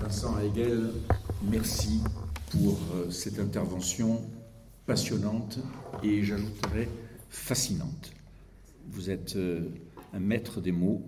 Vincent 0.00 0.38
Hegel, 0.40 0.92
merci 1.42 2.00
pour 2.50 2.78
euh, 2.94 3.10
cette 3.10 3.38
intervention 3.38 4.22
passionnante 4.86 5.58
et 6.02 6.22
j'ajouterais 6.22 6.88
fascinante. 7.28 8.12
Vous 8.88 9.10
êtes 9.10 9.36
euh, 9.36 9.68
un 10.14 10.20
maître 10.20 10.62
des 10.62 10.72
mots 10.72 11.02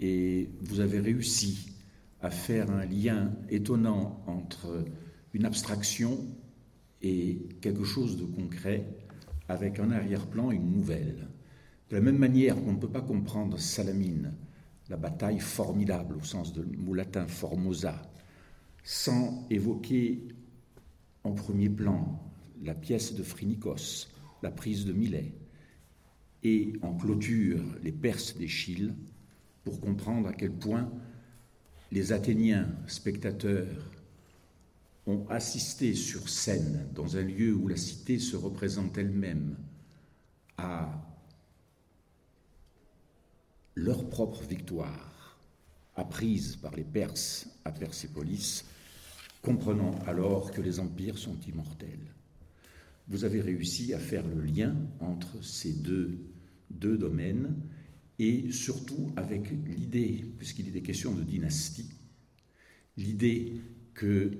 et 0.00 0.50
vous 0.62 0.80
avez 0.80 0.98
réussi 0.98 1.68
à 2.20 2.30
faire 2.30 2.72
un 2.72 2.84
lien 2.84 3.30
étonnant 3.50 4.20
entre 4.26 4.84
une 5.32 5.44
abstraction 5.44 6.18
et 7.02 7.38
quelque 7.60 7.84
chose 7.84 8.16
de 8.16 8.24
concret 8.24 8.84
avec 9.48 9.78
un 9.78 9.92
arrière-plan 9.92 10.50
une 10.50 10.72
nouvelle. 10.72 11.28
De 11.90 11.94
la 11.94 12.02
même 12.02 12.18
manière 12.18 12.56
qu'on 12.56 12.72
ne 12.72 12.80
peut 12.80 12.88
pas 12.88 13.00
comprendre 13.00 13.60
Salamine, 13.60 14.32
la 14.88 14.96
bataille 14.96 15.40
formidable 15.40 16.16
au 16.16 16.24
sens 16.24 16.52
de 16.52 16.62
mot 16.62 16.94
latin 16.94 17.26
formosa, 17.26 18.00
sans 18.84 19.46
évoquer 19.50 20.28
en 21.24 21.32
premier 21.32 21.68
plan 21.68 22.22
la 22.62 22.74
pièce 22.74 23.14
de 23.14 23.22
Phrynikos, 23.22 24.08
la 24.42 24.50
prise 24.50 24.84
de 24.84 24.92
Milet, 24.92 25.32
et 26.42 26.72
en 26.82 26.94
clôture 26.94 27.60
les 27.82 27.92
Perses 27.92 28.36
d'Échille, 28.36 28.94
pour 29.64 29.80
comprendre 29.80 30.28
à 30.28 30.32
quel 30.32 30.52
point 30.52 30.88
les 31.90 32.12
Athéniens 32.12 32.68
spectateurs 32.86 33.90
ont 35.06 35.26
assisté 35.28 35.94
sur 35.94 36.28
scène, 36.28 36.88
dans 36.94 37.16
un 37.16 37.22
lieu 37.22 37.54
où 37.54 37.68
la 37.68 37.76
cité 37.76 38.18
se 38.18 38.36
représente 38.36 38.96
elle-même, 38.98 39.56
à 40.58 41.15
leur 43.76 44.08
propre 44.08 44.42
victoire, 44.42 45.38
apprise 45.94 46.56
par 46.56 46.74
les 46.74 46.84
Perses 46.84 47.46
à 47.64 47.70
Persépolis, 47.70 48.64
comprenant 49.42 49.98
alors 50.06 50.50
que 50.50 50.62
les 50.62 50.80
empires 50.80 51.18
sont 51.18 51.38
immortels. 51.46 52.14
Vous 53.08 53.24
avez 53.24 53.40
réussi 53.40 53.94
à 53.94 53.98
faire 53.98 54.26
le 54.26 54.42
lien 54.42 54.74
entre 54.98 55.44
ces 55.44 55.72
deux, 55.72 56.18
deux 56.70 56.98
domaines 56.98 57.54
et 58.18 58.50
surtout 58.50 59.12
avec 59.14 59.50
l'idée, 59.66 60.24
puisqu'il 60.38 60.74
est 60.74 60.82
question 60.82 61.14
de 61.14 61.22
dynastie, 61.22 61.90
l'idée 62.96 63.60
que 63.92 64.32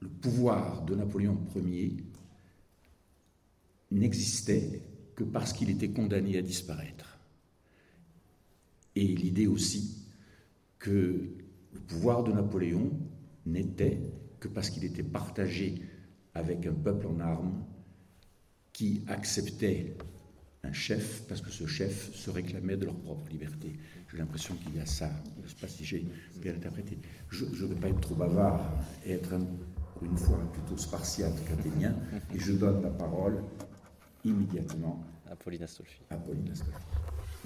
le 0.00 0.08
pouvoir 0.08 0.84
de 0.84 0.96
Napoléon 0.96 1.38
Ier 1.54 1.96
n'existait 3.92 4.82
que 5.14 5.24
parce 5.24 5.52
qu'il 5.52 5.70
était 5.70 5.90
condamné 5.90 6.38
à 6.38 6.42
disparaître. 6.42 7.18
Et 8.94 9.06
l'idée 9.06 9.46
aussi 9.46 10.06
que 10.78 11.28
le 11.72 11.80
pouvoir 11.80 12.24
de 12.24 12.32
Napoléon 12.32 12.90
n'était 13.46 14.00
que 14.40 14.48
parce 14.48 14.70
qu'il 14.70 14.84
était 14.84 15.02
partagé 15.02 15.82
avec 16.34 16.66
un 16.66 16.72
peuple 16.72 17.06
en 17.06 17.20
armes 17.20 17.64
qui 18.72 19.02
acceptaient 19.06 19.96
un 20.64 20.72
chef 20.72 21.22
parce 21.28 21.40
que 21.40 21.50
ce 21.50 21.66
chef 21.66 22.14
se 22.14 22.30
réclamait 22.30 22.76
de 22.76 22.86
leur 22.86 22.96
propre 22.96 23.28
liberté. 23.30 23.72
J'ai 24.10 24.18
l'impression 24.18 24.54
qu'il 24.56 24.76
y 24.76 24.80
a 24.80 24.86
ça. 24.86 25.10
Je 25.38 25.44
ne 25.44 25.48
sais 25.48 25.56
pas 25.60 25.68
si 25.68 25.84
j'ai 25.84 26.06
bien 26.36 26.54
interprété. 26.54 26.98
Je 27.30 27.44
ne 27.44 27.66
vais 27.66 27.74
pas 27.74 27.88
être 27.88 28.00
trop 28.00 28.14
bavard 28.14 28.60
et 29.04 29.12
être 29.12 29.34
une 30.02 30.16
fois 30.16 30.38
plutôt 30.52 30.76
spartiate 30.76 31.34
qu'athénien. 31.46 31.94
Et 32.34 32.38
je 32.38 32.52
donne 32.52 32.82
la 32.82 32.90
parole 32.90 33.42
immédiatement 34.24 35.02
à 35.30 35.36
Pauline 35.36 35.62
Astolfi. 35.62 36.00
À 36.10 36.16
Pauline 36.16 36.50
Astolfi. 36.50 36.78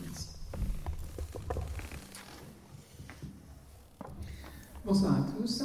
Merci. 0.02 0.28
Bonsoir 4.84 5.14
à 5.14 5.26
tous. 5.36 5.64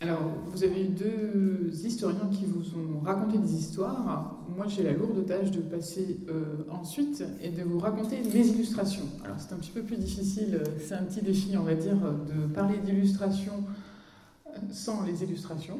Alors, 0.00 0.22
vous 0.46 0.64
avez 0.64 0.86
eu 0.86 0.88
deux 0.88 1.70
historiens 1.84 2.28
qui 2.32 2.46
vous 2.46 2.64
ont 2.74 3.00
raconté 3.00 3.36
des 3.36 3.54
histoires. 3.54 4.40
Moi, 4.56 4.66
j'ai 4.66 4.82
la 4.82 4.92
lourde 4.92 5.26
tâche 5.26 5.50
de 5.50 5.60
passer 5.60 6.18
euh, 6.28 6.64
ensuite 6.70 7.22
et 7.42 7.50
de 7.50 7.62
vous 7.62 7.78
raconter 7.78 8.22
mes 8.22 8.46
illustrations. 8.46 9.04
Alors, 9.24 9.38
c'est 9.38 9.52
un 9.52 9.58
petit 9.58 9.70
peu 9.70 9.82
plus 9.82 9.98
difficile, 9.98 10.62
c'est 10.78 10.94
un 10.94 11.04
petit 11.04 11.20
défi, 11.20 11.54
on 11.58 11.64
va 11.64 11.74
dire, 11.74 11.96
de 11.96 12.52
parler 12.52 12.78
d'illustrations 12.78 13.62
euh, 14.46 14.50
sans 14.72 15.04
les 15.04 15.22
illustrations. 15.22 15.78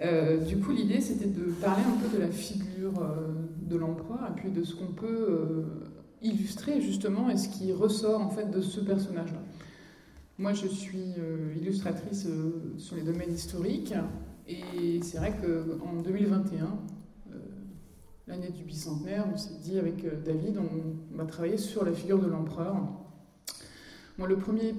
Euh, 0.00 0.44
du 0.44 0.58
coup, 0.58 0.72
l'idée, 0.72 1.00
c'était 1.00 1.26
de 1.26 1.44
parler 1.60 1.82
un 1.84 1.98
peu 1.98 2.16
de 2.16 2.20
la 2.20 2.30
figure 2.30 2.92
de 3.62 3.76
l'empereur 3.76 4.30
et 4.30 4.40
puis 4.40 4.50
de 4.50 4.62
ce 4.62 4.74
qu'on 4.74 4.92
peut 4.92 5.64
illustrer, 6.22 6.80
justement, 6.80 7.30
et 7.30 7.36
ce 7.36 7.48
qui 7.48 7.72
ressort, 7.72 8.20
en 8.20 8.30
fait, 8.30 8.50
de 8.50 8.60
ce 8.60 8.80
personnage-là. 8.80 9.40
Moi, 10.40 10.52
je 10.52 10.68
suis 10.68 11.14
euh, 11.18 11.52
illustratrice 11.56 12.26
euh, 12.26 12.74
sur 12.78 12.94
les 12.94 13.02
domaines 13.02 13.32
historiques. 13.32 13.92
Et 14.46 15.00
c'est 15.02 15.18
vrai 15.18 15.32
qu'en 15.32 16.00
2021, 16.00 16.64
euh, 16.64 17.36
l'année 18.28 18.50
du 18.50 18.62
bicentenaire, 18.62 19.26
on 19.32 19.36
s'est 19.36 19.58
dit 19.60 19.80
avec 19.80 20.06
David, 20.22 20.58
on 20.58 21.16
va 21.16 21.24
travailler 21.24 21.56
sur 21.56 21.84
la 21.84 21.92
figure 21.92 22.20
de 22.20 22.28
l'empereur. 22.28 22.76
Le 24.16 24.36
premier, 24.36 24.74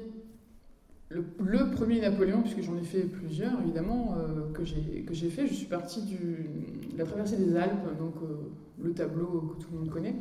le, 1.10 1.72
premier 1.72 2.02
Napoléon, 2.02 2.42
puisque 2.42 2.62
j'en 2.62 2.78
ai 2.78 2.84
fait 2.84 3.02
plusieurs, 3.02 3.60
évidemment, 3.62 4.16
que 4.54 4.64
j'ai 4.64 5.30
fait, 5.30 5.48
je 5.48 5.54
suis 5.54 5.66
partie 5.66 6.02
de 6.04 6.98
la 6.98 7.06
traversée 7.06 7.38
des 7.38 7.56
Alpes, 7.56 7.98
donc 7.98 8.16
le 8.82 8.94
tableau 8.94 9.56
que 9.56 9.64
tout 9.64 9.70
le 9.72 9.80
monde 9.80 9.90
connaît, 9.90 10.16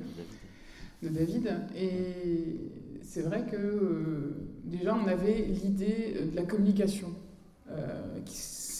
de 1.03 1.09
David. 1.09 1.51
Et 1.77 2.71
c'est 3.03 3.23
vrai 3.23 3.47
que 3.51 3.57
euh, 3.57 4.37
déjà 4.65 4.95
on 4.95 5.09
avait 5.09 5.47
l'idée 5.47 6.17
de 6.31 6.37
la 6.37 6.43
communication, 6.43 7.09
euh, 7.71 8.21
qui, 8.25 8.37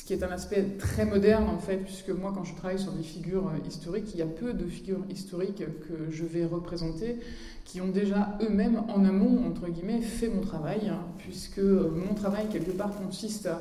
qui, 0.09 0.15
est 0.15 0.23
un 0.23 0.31
aspect 0.31 0.65
très 0.79 1.05
moderne 1.05 1.49
en 1.49 1.59
fait, 1.59 1.77
puisque 1.77 2.09
moi 2.09 2.33
quand 2.35 2.45
je 2.45 2.55
travaille 2.55 2.79
sur 2.79 2.93
des 2.93 3.03
figures 3.03 3.49
euh, 3.49 3.69
historiques, 3.69 4.11
il 4.15 4.19
y 4.19 4.23
a 4.23 4.27
peu 4.27 4.55
de 4.55 4.65
figures 4.65 5.05
historiques 5.11 5.63
que 5.87 6.11
je 6.11 6.25
vais 6.25 6.47
représenter 6.47 7.19
qui 7.67 7.83
ont 7.83 7.89
déjà 7.89 8.39
eux-mêmes 8.41 8.83
en 8.89 9.05
amont, 9.05 9.47
entre 9.47 9.69
guillemets, 9.69 10.01
fait 10.01 10.29
mon 10.29 10.41
travail, 10.41 10.89
hein, 10.89 11.01
puisque 11.19 11.59
mon 11.59 12.15
travail 12.15 12.47
quelque 12.51 12.71
part 12.71 12.97
consiste 12.97 13.47
à, 13.47 13.61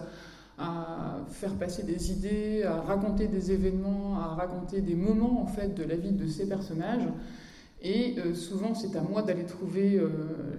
à 0.57 1.17
faire 1.29 1.53
passer 1.55 1.83
des 1.83 2.11
idées, 2.11 2.63
à 2.63 2.79
raconter 2.79 3.27
des 3.27 3.51
événements, 3.51 4.17
à 4.17 4.27
raconter 4.35 4.79
des 4.79 4.95
moments 4.95 5.43
en 5.43 5.47
fait 5.47 5.75
de 5.75 5.83
la 5.83 5.95
vie 5.95 6.13
de 6.13 6.27
ces 6.27 6.47
personnages. 6.47 7.03
Et 7.81 8.15
euh, 8.17 8.33
souvent, 8.33 8.73
c'est 8.73 8.95
à 8.95 9.01
moi 9.01 9.21
d'aller 9.21 9.45
trouver 9.45 9.99
euh, 9.99 10.09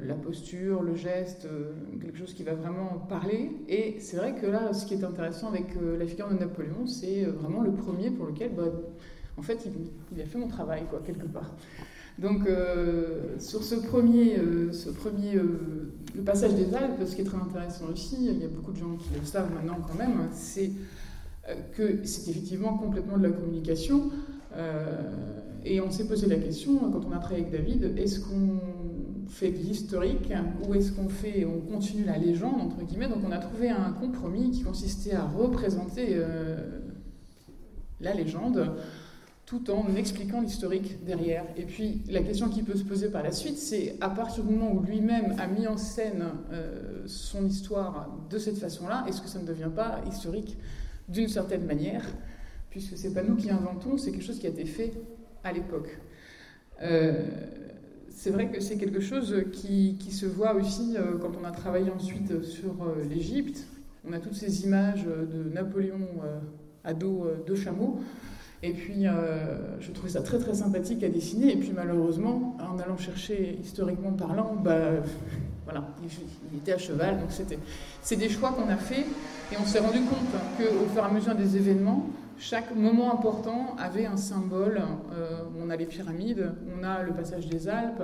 la 0.06 0.14
posture, 0.14 0.82
le 0.82 0.94
geste, 0.94 1.46
euh, 1.46 1.72
quelque 2.00 2.16
chose 2.16 2.32
qui 2.32 2.44
va 2.44 2.54
vraiment 2.54 3.04
parler. 3.08 3.50
Et 3.68 3.96
c'est 3.98 4.16
vrai 4.16 4.36
que 4.40 4.46
là, 4.46 4.72
ce 4.72 4.86
qui 4.86 4.94
est 4.94 5.02
intéressant 5.02 5.48
avec 5.48 5.74
la 5.98 6.06
figure 6.06 6.28
de 6.28 6.38
Napoléon, 6.38 6.86
c'est 6.86 7.24
vraiment 7.24 7.60
le 7.60 7.72
premier 7.72 8.10
pour 8.10 8.26
lequel, 8.26 8.52
bah, 8.54 8.66
en 9.36 9.42
fait, 9.42 9.68
il, 10.14 10.20
a 10.20 10.26
fait 10.26 10.38
mon 10.38 10.48
travail, 10.48 10.84
quoi, 10.88 11.02
quelque 11.04 11.26
part. 11.26 11.54
Donc, 12.18 12.48
sur 13.38 13.62
ce 13.62 13.76
premier, 13.76 14.36
ce 14.72 14.90
premier 14.90 15.34
le 15.34 16.22
passage 16.24 16.54
des 16.54 16.74
Alpes, 16.74 17.00
ce 17.06 17.14
qui 17.14 17.20
est 17.20 17.24
très 17.24 17.36
intéressant 17.36 17.84
aussi, 17.92 18.16
il 18.20 18.40
y 18.40 18.44
a 18.44 18.48
beaucoup 18.48 18.72
de 18.72 18.78
gens 18.78 18.96
qui 18.96 19.08
le 19.16 19.24
savent 19.24 19.54
maintenant 19.54 19.78
quand 19.86 19.94
même, 19.94 20.28
c'est 20.32 20.72
que 21.76 22.04
c'est 22.04 22.30
effectivement 22.30 22.76
complètement 22.76 23.18
de 23.18 23.22
la 23.22 23.30
communication. 23.30 24.10
Et 25.70 25.82
on 25.82 25.90
s'est 25.90 26.06
posé 26.06 26.26
la 26.26 26.36
question, 26.36 26.78
quand 26.90 27.04
on 27.06 27.12
a 27.12 27.18
travaillé 27.18 27.46
avec 27.46 27.52
David, 27.52 27.98
est-ce 27.98 28.20
qu'on 28.20 28.58
fait 29.28 29.50
de 29.50 29.58
l'historique 29.58 30.32
ou 30.66 30.74
est-ce 30.74 30.92
qu'on 30.92 31.10
fait, 31.10 31.44
on 31.44 31.60
continue 31.60 32.04
la 32.04 32.16
légende, 32.16 32.58
entre 32.58 32.82
guillemets 32.84 33.08
Donc 33.08 33.18
on 33.26 33.32
a 33.32 33.36
trouvé 33.36 33.68
un 33.68 33.92
compromis 33.92 34.50
qui 34.50 34.62
consistait 34.62 35.12
à 35.12 35.26
représenter 35.26 36.12
euh, 36.12 36.80
la 38.00 38.14
légende 38.14 38.76
tout 39.44 39.70
en 39.70 39.94
expliquant 39.94 40.40
l'historique 40.40 41.04
derrière. 41.04 41.44
Et 41.58 41.64
puis 41.64 42.00
la 42.08 42.22
question 42.22 42.48
qui 42.48 42.62
peut 42.62 42.76
se 42.76 42.84
poser 42.84 43.10
par 43.10 43.22
la 43.22 43.32
suite, 43.32 43.58
c'est 43.58 43.96
à 44.00 44.08
partir 44.08 44.44
du 44.44 44.54
moment 44.54 44.72
où 44.72 44.82
lui-même 44.82 45.36
a 45.38 45.48
mis 45.48 45.66
en 45.66 45.76
scène 45.76 46.24
euh, 46.50 47.02
son 47.04 47.44
histoire 47.44 48.08
de 48.30 48.38
cette 48.38 48.56
façon-là, 48.56 49.04
est-ce 49.06 49.20
que 49.20 49.28
ça 49.28 49.38
ne 49.38 49.46
devient 49.46 49.70
pas 49.74 50.00
historique 50.08 50.56
d'une 51.10 51.28
certaine 51.28 51.66
manière? 51.66 52.06
Puisque 52.70 52.96
c'est 52.96 53.12
pas 53.12 53.22
nous 53.22 53.36
qui 53.36 53.50
inventons, 53.50 53.98
c'est 53.98 54.12
quelque 54.12 54.24
chose 54.24 54.38
qui 54.38 54.46
a 54.46 54.50
été 54.50 54.64
fait 54.64 54.94
à 55.44 55.52
l'époque. 55.52 55.98
Euh, 56.82 57.12
c'est 58.10 58.30
vrai 58.30 58.48
que 58.48 58.60
c'est 58.60 58.76
quelque 58.76 59.00
chose 59.00 59.44
qui, 59.52 59.96
se 60.10 60.26
voit 60.26 60.54
aussi 60.54 60.96
euh, 60.96 61.18
quand 61.20 61.32
on 61.40 61.44
a 61.44 61.50
travaillé 61.50 61.90
ensuite 61.90 62.42
sur 62.42 62.72
euh, 62.82 63.04
l'Égypte. 63.08 63.66
On 64.08 64.12
a 64.12 64.18
toutes 64.18 64.34
ces 64.34 64.64
images 64.64 65.04
de 65.04 65.50
Napoléon 65.52 66.08
à 66.84 66.94
dos 66.94 67.26
de 67.46 67.54
chameau. 67.54 68.00
Et 68.62 68.72
puis, 68.72 69.04
je 69.80 69.90
trouvais 69.92 70.08
ça 70.08 70.22
très 70.22 70.38
très 70.38 70.54
sympathique 70.54 71.02
à 71.02 71.10
dessiner. 71.10 71.52
Et 71.52 71.56
puis, 71.56 71.72
malheureusement, 71.74 72.56
en 72.60 72.78
allant 72.78 72.96
chercher 72.96 73.58
historiquement 73.62 74.12
parlant, 74.12 74.54
bah, 74.54 74.92
voilà, 75.64 75.88
il, 76.02 76.58
était 76.58 76.72
à 76.72 76.78
cheval. 76.78 77.18
Donc, 77.18 77.32
c'était, 77.32 77.58
c'est 78.00 78.16
des 78.16 78.30
choix 78.30 78.52
qu'on 78.52 78.70
a 78.70 78.76
fait. 78.76 79.04
Et 79.52 79.56
on 79.60 79.66
s'est 79.66 79.80
rendu 79.80 79.98
compte 79.98 80.28
qu'au 80.56 80.86
fur 80.94 81.02
et 81.02 81.06
à 81.06 81.10
mesure 81.10 81.34
des 81.34 81.56
événements, 81.56 82.08
chaque 82.38 82.74
moment 82.74 83.12
important 83.12 83.74
avait 83.78 84.06
un 84.06 84.16
symbole. 84.16 84.80
Euh, 85.12 85.42
on 85.60 85.70
a 85.70 85.76
les 85.76 85.86
pyramides, 85.86 86.52
on 86.78 86.84
a 86.84 87.02
le 87.02 87.12
passage 87.12 87.48
des 87.48 87.68
Alpes. 87.68 88.02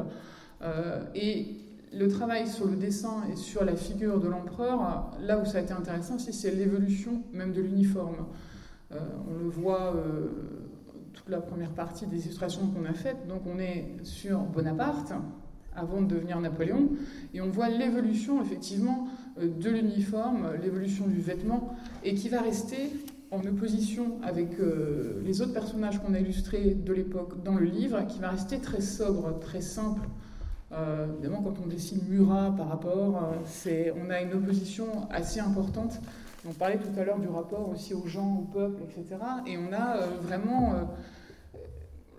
Euh, 0.62 1.04
et 1.14 1.56
le 1.92 2.08
travail 2.08 2.48
sur 2.48 2.66
le 2.66 2.76
dessin 2.76 3.22
et 3.32 3.36
sur 3.36 3.64
la 3.64 3.76
figure 3.76 4.20
de 4.20 4.28
l'empereur, 4.28 5.12
là 5.20 5.38
où 5.38 5.44
ça 5.44 5.58
a 5.58 5.60
été 5.60 5.72
intéressant, 5.72 6.18
c'est 6.18 6.50
l'évolution 6.50 7.22
même 7.32 7.52
de 7.52 7.62
l'uniforme. 7.62 8.26
Euh, 8.92 8.98
on 9.30 9.38
le 9.38 9.48
voit 9.48 9.94
toute 11.12 11.28
la 11.28 11.40
première 11.40 11.70
partie 11.70 12.06
des 12.06 12.24
illustrations 12.24 12.66
qu'on 12.66 12.84
a 12.84 12.92
faites. 12.92 13.28
Donc 13.28 13.42
on 13.46 13.58
est 13.60 13.86
sur 14.02 14.40
Bonaparte, 14.40 15.12
avant 15.76 16.02
de 16.02 16.06
devenir 16.06 16.40
Napoléon, 16.40 16.90
et 17.32 17.40
on 17.40 17.50
voit 17.50 17.68
l'évolution 17.68 18.42
effectivement 18.42 19.08
de 19.36 19.70
l'uniforme, 19.70 20.48
l'évolution 20.60 21.06
du 21.06 21.20
vêtement, 21.20 21.76
et 22.02 22.14
qui 22.14 22.28
va 22.28 22.40
rester 22.40 22.90
en 23.30 23.40
opposition 23.46 24.18
avec 24.22 24.60
euh, 24.60 25.20
les 25.24 25.42
autres 25.42 25.52
personnages 25.52 26.00
qu'on 26.00 26.14
a 26.14 26.20
illustrés 26.20 26.74
de 26.74 26.92
l'époque 26.92 27.42
dans 27.42 27.54
le 27.54 27.64
livre, 27.64 28.06
qui 28.06 28.20
va 28.20 28.30
rester 28.30 28.60
très 28.60 28.80
sobre, 28.80 29.38
très 29.40 29.60
simple. 29.60 30.02
Euh, 30.72 31.06
évidemment, 31.12 31.42
quand 31.42 31.56
on 31.62 31.66
dessine 31.66 32.00
Murat 32.08 32.54
par 32.56 32.68
rapport, 32.68 33.32
euh, 33.66 33.92
on 34.04 34.10
a 34.10 34.20
une 34.20 34.34
opposition 34.34 35.08
assez 35.10 35.40
importante. 35.40 36.00
On 36.48 36.52
parlait 36.52 36.78
tout 36.78 36.98
à 36.98 37.04
l'heure 37.04 37.18
du 37.18 37.28
rapport 37.28 37.68
aussi 37.70 37.94
aux 37.94 38.06
gens, 38.06 38.36
au 38.36 38.42
peuple, 38.42 38.82
etc. 38.82 39.20
Et 39.46 39.56
on 39.56 39.72
a 39.72 40.06
vraiment 40.20 40.74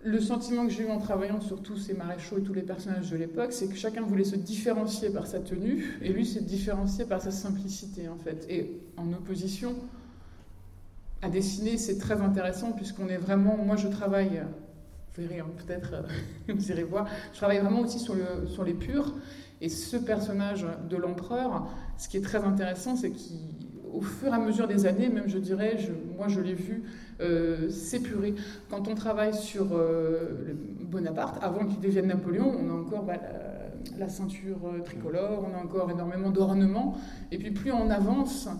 le 0.02 0.20
sentiment 0.20 0.66
que 0.66 0.72
j'ai 0.72 0.84
eu 0.84 0.90
en 0.90 0.98
travaillant 0.98 1.40
sur 1.40 1.62
tous 1.62 1.76
ces 1.76 1.94
maréchaux 1.94 2.38
et 2.38 2.42
tous 2.42 2.52
les 2.52 2.62
personnages 2.62 3.10
de 3.10 3.16
l'époque, 3.16 3.52
c'est 3.52 3.68
que 3.68 3.76
chacun 3.76 4.02
voulait 4.02 4.24
se 4.24 4.36
différencier 4.36 5.10
par 5.10 5.26
sa 5.26 5.40
tenue, 5.40 5.98
et 6.00 6.12
lui 6.12 6.24
s'est 6.24 6.42
différencié 6.42 7.04
par 7.04 7.20
sa 7.20 7.30
simplicité, 7.30 8.08
en 8.08 8.16
fait. 8.16 8.46
Et 8.48 8.80
en 8.96 9.12
opposition 9.12 9.74
à 11.22 11.28
dessiner, 11.28 11.78
c'est 11.78 11.98
très 11.98 12.20
intéressant 12.20 12.72
puisqu'on 12.72 13.08
est 13.08 13.16
vraiment. 13.16 13.56
Moi, 13.56 13.76
je 13.76 13.88
travaille. 13.88 14.42
Vous 15.14 15.22
verrez, 15.22 15.40
hein, 15.40 15.46
peut-être, 15.56 15.94
euh, 15.94 16.02
vous 16.54 16.70
irez 16.70 16.84
voir. 16.84 17.06
Je 17.32 17.38
travaille 17.38 17.58
vraiment 17.58 17.80
aussi 17.80 17.98
sur, 17.98 18.14
le, 18.14 18.64
les 18.64 18.74
purs. 18.74 19.14
Et 19.62 19.70
ce 19.70 19.96
personnage 19.96 20.66
de 20.90 20.96
l'empereur, 20.96 21.68
ce 21.96 22.08
qui 22.08 22.18
est 22.18 22.22
très 22.22 22.44
intéressant, 22.44 22.94
c'est 22.94 23.10
qu'au 23.10 24.02
fur 24.02 24.28
et 24.28 24.36
à 24.36 24.38
mesure 24.38 24.68
des 24.68 24.84
années, 24.84 25.08
même 25.08 25.28
je 25.28 25.38
dirais, 25.38 25.78
moi 26.18 26.28
je 26.28 26.40
l'ai 26.40 26.52
vu 26.52 26.82
euh, 27.22 27.70
s'épurer. 27.70 28.34
Quand 28.68 28.86
on 28.86 28.94
travaille 28.94 29.32
sur 29.32 29.68
euh, 29.72 30.54
Bonaparte, 30.82 31.42
avant 31.42 31.64
qu'il 31.64 31.80
devienne 31.80 32.08
Napoléon, 32.08 32.54
on 32.54 32.68
a 32.68 32.74
encore 32.74 33.04
bah, 33.04 33.14
la, 33.16 33.98
la, 33.98 34.08
ceinture 34.10 34.58
tricolore, 34.84 35.48
on 35.50 35.58
a 35.58 35.62
encore 35.62 35.90
énormément 35.90 36.28
d'ornements. 36.28 36.98
Et 37.32 37.38
puis 37.38 37.52
plus 37.52 37.72
on 37.72 37.88
avance, 37.88 38.50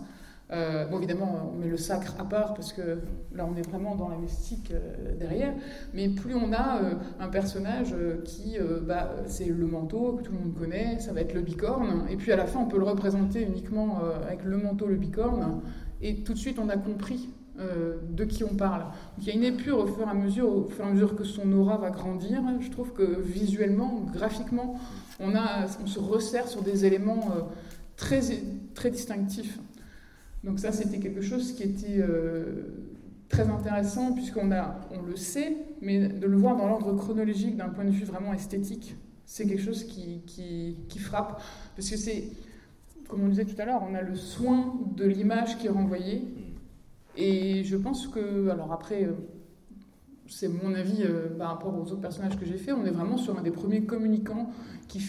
euh, 0.53 0.85
bon, 0.87 0.99
évidemment, 0.99 1.51
on 1.53 1.59
met 1.59 1.67
le 1.67 1.77
sacre 1.77 2.15
à 2.21 2.25
part 2.25 2.55
parce 2.55 2.73
que 2.73 2.99
là, 3.35 3.47
on 3.51 3.57
est 3.57 3.69
vraiment 3.69 3.97
dans 3.97 4.09
la 4.09 4.17
mystique 4.17 4.71
euh, 4.71 5.17
derrière. 5.19 5.53
Mais 5.93 6.09
plus 6.09 6.35
on 6.35 6.53
a 6.53 6.83
euh, 6.83 6.95
un 7.19 7.29
personnage 7.29 7.95
qui, 8.25 8.57
bah, 8.83 9.11
c'est 9.27 9.47
le 9.47 9.67
manteau 9.67 10.13
que 10.13 10.23
tout 10.23 10.33
le 10.33 10.39
monde 10.39 10.55
connaît, 10.55 10.99
ça 11.01 11.13
va 11.13 11.21
être 11.21 11.35
le 11.35 11.41
bicorne. 11.41 12.07
Et 12.11 12.17
puis 12.17 12.33
à 12.33 12.37
la 12.37 12.47
fin, 12.47 12.61
on 12.61 12.67
peut 12.67 12.79
le 12.79 12.85
représenter 12.85 13.43
uniquement 13.43 14.01
avec 14.27 14.45
le 14.45 14.57
manteau, 14.57 14.87
le 14.87 14.97
bicorne. 14.97 15.61
Et 16.01 16.23
tout 16.23 16.35
de 16.35 16.39
suite, 16.39 16.59
on 16.59 16.69
a 16.69 16.77
compris 16.77 17.31
de 17.59 18.25
qui 18.25 18.45
on 18.45 18.55
parle. 18.55 18.85
Il 19.19 19.25
y 19.25 19.31
a 19.31 19.35
une 19.35 19.45
épure 19.45 19.79
au 19.79 19.87
fur 19.87 20.07
et 20.07 20.11
à 20.11 20.15
mesure, 20.15 20.55
au 20.55 20.65
fur 20.69 20.85
et 20.85 20.89
à 20.89 20.91
mesure 20.93 21.17
que 21.17 21.25
son 21.25 21.51
aura 21.53 21.79
va 21.79 21.91
grandir. 21.91 22.43
Je 22.61 22.71
trouve 22.71 22.93
que 22.93 23.21
visuellement, 23.21 24.05
graphiquement, 24.13 24.79
on, 25.21 25.33
on 25.33 25.87
se 25.87 25.99
resserre 25.99 26.49
sur 26.49 26.63
des 26.63 26.85
éléments 26.85 27.29
très, 27.97 28.21
très 28.75 28.91
distinctifs. 28.91 29.59
Donc 30.47 30.61
ça, 30.61 30.71
c'était 30.71 31.01
quelque 31.01 31.21
chose 31.21 31.53
qui 31.55 31.65
était 31.65 31.99
euh, 31.99 32.69
très 33.29 33.49
intéressant, 33.49 34.13
puisqu'on 34.13 34.53
a, 34.53 34.81
on 34.93 35.03
le 35.03 35.17
sait, 35.17 35.57
mais 35.83 36.07
de 36.07 36.27
le 36.27 36.37
voir 36.37 36.57
dans 36.57 36.69
l'ordre 36.69 36.95
chronologique 36.95 37.57
d'un 37.57 37.69
point 37.69 37.85
de 37.85 37.91
vue 37.91 38.05
vraiment 38.05 38.33
esthétique, 38.33 38.95
c'est 39.25 39.45
quelque 39.47 39.63
chose 39.63 39.83
qui, 39.83 40.23
qui, 40.25 40.99
frappe. 41.01 41.43
Parce 41.75 41.91
que 41.91 41.97
c'est, 41.97 42.29
comme 43.09 43.25
on 43.25 43.29
disait 43.29 43.45
tout 43.45 43.61
à 43.61 43.65
l'heure, 43.65 43.83
on 43.91 43.95
a 43.97 44.03
le 44.03 44.15
soin 44.15 44.75
de 44.97 45.05
l'image 45.05 45.59
qui 45.59 45.67
est 45.67 45.71
renvoyée. 45.71 46.23
Et 47.17 47.65
je 47.65 47.77
pense 47.77 48.07
que, 48.07 48.49
alors 48.49 48.73
après, 48.73 49.03
euh, 49.03 49.15
c'est 50.29 50.49
mon 50.49 50.75
avis 50.75 51.03
euh, 51.03 51.29
par 51.39 51.51
rapport 51.51 51.75
aux 51.75 51.83
autres 51.93 52.01
personnages 52.01 52.39
que 52.39 52.45
j'ai 52.45 52.57
fait, 52.57 52.73
on 52.73 52.85
est 52.85 52.91
vraiment 52.91 53.17
sur 53.17 53.39
un 53.39 53.43
des 53.43 53.51
premiers 53.51 53.83
communicants 53.83 54.51
qui, 54.89 55.01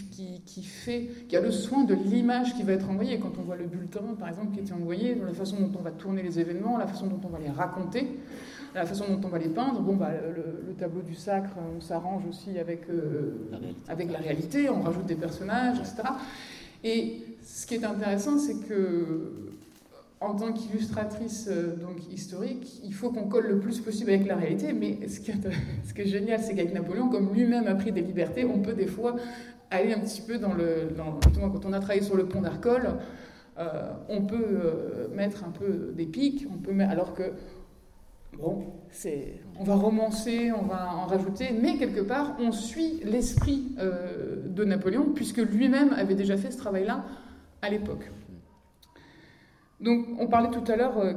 qui, 0.45 0.63
fait, 0.63 1.09
qui 1.27 1.35
a 1.35 1.41
le 1.41 1.51
soin 1.51 1.83
de 1.83 1.93
l'image 1.93 2.55
qui 2.55 2.63
va 2.63 2.73
être 2.73 2.89
envoyée. 2.89 3.19
Quand 3.19 3.33
on 3.39 3.43
voit 3.43 3.55
le 3.55 3.65
bulletin, 3.65 4.01
par 4.19 4.27
exemple, 4.27 4.53
qui 4.53 4.59
était 4.59 4.73
envoyé, 4.73 5.15
la 5.15 5.33
façon 5.33 5.59
dont 5.59 5.71
on 5.77 5.81
va 5.81 5.91
tourner 5.91 6.23
les 6.23 6.39
événements, 6.39 6.77
la 6.77 6.87
façon 6.87 7.07
dont 7.07 7.19
on 7.23 7.29
va 7.29 7.39
les 7.39 7.49
raconter, 7.49 8.07
la 8.73 8.85
façon 8.85 9.05
dont 9.07 9.21
on 9.23 9.29
va 9.29 9.37
les 9.37 9.49
peindre. 9.49 9.79
Bon, 9.81 9.95
bah, 9.95 10.11
le, 10.35 10.73
tableau 10.73 11.01
du 11.01 11.15
sacre, 11.15 11.51
on 11.75 11.81
s'arrange 11.81 12.23
aussi 12.27 12.59
avec, 12.59 12.89
euh, 12.89 13.49
la 13.51 13.57
avec 13.91 14.11
la 14.11 14.19
réalité, 14.19 14.69
on 14.69 14.81
rajoute 14.81 15.05
des 15.05 15.15
personnages, 15.15 15.79
etc. 15.79 16.03
Et 16.83 17.23
ce 17.43 17.65
qui 17.65 17.75
est 17.75 17.83
intéressant, 17.83 18.37
c'est 18.37 18.67
que 18.67 19.53
en 20.19 20.33
tant 20.35 20.51
qu'illustratrice 20.51 21.47
euh, 21.49 21.75
donc 21.75 22.11
historique, 22.11 22.81
il 22.83 22.93
faut 22.93 23.11
qu'on 23.11 23.27
colle 23.27 23.47
le 23.47 23.59
plus 23.59 23.79
possible 23.79 24.09
avec 24.09 24.25
la 24.25 24.35
réalité. 24.35 24.73
Mais 24.73 24.99
ce 25.07 25.19
qui 25.19 25.31
est, 25.31 26.05
génial, 26.05 26.39
c'est 26.41 26.55
qu'avec 26.55 26.73
Napoléon, 26.73 27.09
comme 27.09 27.33
lui-même 27.33 27.67
a 27.67 27.75
pris 27.75 27.91
des 27.91 28.01
libertés, 28.01 28.45
on 28.45 28.59
peut 28.59 28.73
des 28.73 28.87
fois 28.87 29.15
aller 29.69 29.93
un 29.93 29.99
petit 29.99 30.21
peu 30.21 30.37
dans 30.37 30.53
le. 30.53 30.89
Dans, 30.95 31.19
quand 31.49 31.65
on 31.65 31.73
a 31.73 31.79
travaillé 31.79 32.01
sur 32.01 32.15
le 32.15 32.25
pont 32.25 32.41
d'Arcole, 32.41 32.95
euh, 33.59 33.91
on 34.09 34.21
peut 34.25 34.35
euh, 34.35 35.07
mettre 35.15 35.43
un 35.43 35.51
peu 35.51 35.93
des 35.95 36.05
pics, 36.05 36.47
on 36.51 36.57
peut 36.57 36.73
alors 36.81 37.13
que 37.13 37.33
bon, 38.37 38.65
on 39.59 39.63
va 39.63 39.75
romancer, 39.75 40.51
on 40.51 40.65
va 40.65 40.93
en 40.95 41.05
rajouter, 41.05 41.49
mais 41.59 41.77
quelque 41.77 42.01
part, 42.01 42.37
on 42.39 42.51
suit 42.51 43.01
l'esprit 43.03 43.75
de 44.45 44.63
Napoléon, 44.63 45.11
puisque 45.13 45.37
lui-même 45.37 45.91
avait 45.93 46.13
déjà 46.13 46.37
fait 46.37 46.51
ce 46.51 46.57
travail-là 46.57 47.03
à 47.61 47.69
l'époque. 47.69 48.11
Donc, 49.79 50.07
on 50.19 50.27
parlait 50.27 50.49
tout 50.49 50.71
à 50.71 50.75
l'heure 50.75 50.97
euh, 50.97 51.13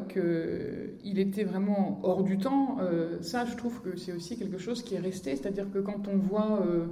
qu'il 0.93 1.19
était 1.19 1.45
vraiment 1.45 1.99
hors 2.03 2.23
du 2.23 2.37
temps. 2.37 2.77
Euh, 2.81 3.17
ça, 3.23 3.47
je 3.47 3.57
trouve 3.57 3.81
que 3.81 3.97
c'est 3.97 4.13
aussi 4.13 4.37
quelque 4.37 4.59
chose 4.59 4.83
qui 4.83 4.97
est 4.97 5.01
resté. 5.01 5.35
C'est-à-dire 5.35 5.71
que 5.71 5.79
quand 5.79 6.09
on 6.09 6.19
voit, 6.19 6.61
euh, 6.61 6.85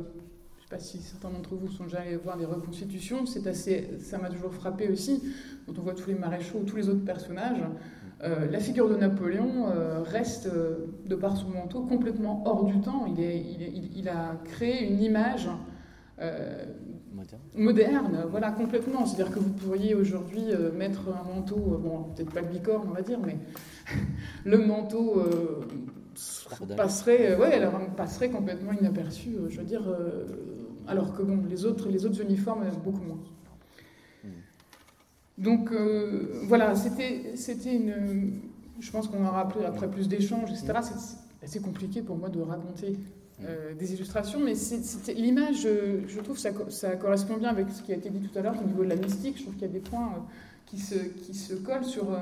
je 0.55 0.57
ne 0.57 0.63
sais 0.63 0.69
pas 0.71 0.79
si 0.79 0.99
certains 0.99 1.29
d'entre 1.29 1.55
vous 1.57 1.69
sont 1.69 1.85
déjà 1.85 1.99
allés 2.01 2.17
voir 2.17 2.39
des 2.39 2.47
reconstitutions, 2.47 3.27
c'est 3.27 3.47
assez, 3.47 3.91
ça 4.01 4.17
m'a 4.17 4.31
toujours 4.31 4.55
frappé 4.55 4.89
aussi. 4.89 5.23
Quand 5.67 5.79
on 5.79 5.83
voit 5.83 5.95
tous 5.95 6.09
les 6.09 6.15
maréchaux, 6.15 6.61
tous 6.67 6.77
les 6.77 6.89
autres 6.89 7.05
personnages, 7.05 7.63
la 8.21 8.59
figure 8.59 8.89
de 8.89 8.97
Napoléon 8.97 9.67
reste, 10.05 10.51
de 11.07 11.15
par 11.15 11.37
son 11.37 11.51
manteau, 11.51 11.83
complètement 11.83 12.43
hors 12.47 12.65
du 12.65 12.81
temps. 12.81 13.07
Il 13.07 14.09
a 14.09 14.35
créé 14.45 14.89
une 14.89 15.01
image 15.01 15.49
moderne. 17.55 18.25
voilà, 18.31 18.51
complètement. 18.51 19.07
C'est-à-dire 19.07 19.35
que 19.35 19.39
vous 19.39 19.51
pourriez 19.51 19.95
aujourd'hui 19.95 20.45
euh, 20.51 20.73
mettre 20.73 21.09
un 21.09 21.35
manteau, 21.35 21.57
euh, 21.57 21.79
bon, 21.79 22.05
peut-être 22.15 22.33
pas 22.33 22.41
le 22.41 22.49
bicorne, 22.49 22.89
on 22.89 22.95
va 22.95 23.03
dire, 23.03 23.19
mais 23.25 23.39
le 24.45 24.59
manteau 24.59 25.21
euh, 25.21 25.61
passerait, 26.77 27.37
ouais, 27.37 27.55
alors, 27.55 27.79
passerait 27.97 28.31
complètement 28.31 28.73
inaperçu, 28.73 29.37
je 29.49 29.59
veux 29.59 29.65
dire, 29.65 29.83
alors 30.87 31.15
que 31.15 31.23
bon, 31.23 31.43
les 31.49 31.65
autres, 31.65 31.89
les 31.89 32.07
autres 32.07 32.21
uniformes, 32.21 32.65
beaucoup 32.85 33.05
moins. 33.05 33.21
Hmm. 34.25 34.29
Donc 35.39 35.73
voilà, 36.45 36.75
c'était, 36.75 37.37
c'était 37.37 37.75
une. 37.75 38.41
Je 38.81 38.91
pense 38.93 39.09
qu'on 39.09 39.25
aura 39.25 39.41
appris 39.41 39.65
après 39.65 39.91
plus 39.91 40.09
d'échanges, 40.09 40.51
etc. 40.51 40.81
C'est 40.83 41.45
assez 41.45 41.61
compliqué 41.61 42.01
pour 42.01 42.17
moi 42.17 42.29
de 42.29 42.41
raconter 42.41 42.97
euh, 43.45 43.73
des 43.75 43.95
illustrations, 43.95 44.41
mais 44.41 44.55
l'image, 45.15 45.63
je, 45.63 46.21
trouve, 46.21 46.37
ça, 46.37 46.51
correspond 46.97 47.37
bien 47.37 47.51
avec 47.51 47.71
ce 47.71 47.83
qui 47.83 47.93
a 47.93 47.97
été 47.97 48.11
dit 48.11 48.27
tout 48.27 48.37
à 48.37 48.43
l'heure 48.43 48.57
au 48.61 48.67
niveau 48.67 48.83
de 48.83 48.89
la 48.89 48.97
mystique. 48.97 49.37
Je 49.37 49.43
trouve 49.43 49.55
qu'il 49.55 49.63
y 49.63 49.71
a 49.71 49.73
des 49.73 49.79
points 49.79 50.13
euh, 50.13 50.19
qui, 50.67 50.79
se, 51.35 51.55
collent 51.55 51.85
sur 51.85 52.13
euh, 52.13 52.19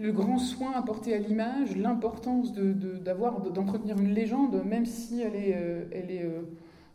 le 0.00 0.10
grand 0.10 0.38
soin 0.38 0.72
apporté 0.72 1.14
à 1.14 1.18
l'image, 1.18 1.76
l'importance 1.76 2.52
d'avoir, 2.54 3.40
de, 3.40 3.50
d'entretenir 3.50 3.98
une 3.98 4.14
légende, 4.14 4.64
même 4.64 4.84
si 4.84 5.20
elle 5.20 5.36
est, 5.36 5.56
elle 5.92 6.10
est 6.10 6.28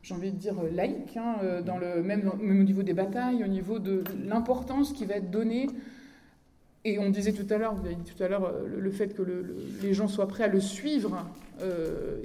j'ai 0.03 0.13
envie 0.13 0.31
de 0.31 0.37
dire, 0.37 0.55
laïque, 0.73 1.15
hein, 1.15 1.61
dans 1.65 1.77
le, 1.77 2.03
même, 2.03 2.29
même 2.41 2.59
au 2.59 2.63
niveau 2.63 2.83
des 2.83 2.93
batailles, 2.93 3.43
au 3.45 3.47
niveau 3.47 3.79
de 3.79 4.03
l'importance 4.27 4.91
qui 4.91 5.05
va 5.05 5.15
être 5.15 5.31
donnée 5.31 5.67
et 6.83 6.99
on 6.99 7.09
disait 7.09 7.33
tout 7.33 7.45
à 7.53 7.57
l'heure, 7.57 7.75
vous 7.75 7.85
avez 7.85 7.95
dit 7.95 8.11
tout 8.11 8.23
à 8.23 8.27
l'heure, 8.27 8.51
le, 8.65 8.91
fait 8.91 9.15
que 9.15 9.21
les 9.81 9.93
gens 9.93 10.07
soient 10.07 10.27
prêts 10.27 10.45
à 10.45 10.47
le 10.47 10.59
suivre, 10.59 11.25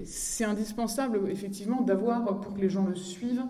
c'est 0.04 0.44
indispensable 0.44 1.20
effectivement 1.30 1.82
d'avoir, 1.82 2.40
pour 2.40 2.54
que 2.54 2.60
les 2.60 2.70
gens 2.70 2.86
le 2.86 2.94
suivent, 2.94 3.44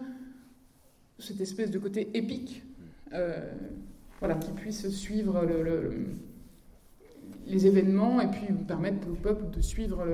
cette 1.19 1.41
espèce 1.41 1.71
de 1.71 1.79
côté 1.79 2.09
épique, 2.15 2.65
voilà, 3.11 4.35
qui 4.35 4.51
puisse 4.51 4.89
suivre 4.89 5.45
le, 5.45 6.09
les 7.47 7.67
événements 7.67 8.21
et 8.21 8.29
puis 8.29 8.53
permettre 8.67 9.09
au 9.09 9.15
peuple 9.15 9.51
de 9.55 9.61
suivre 9.61 10.05